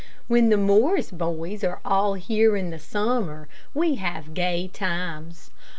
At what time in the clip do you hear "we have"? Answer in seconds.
3.75-4.33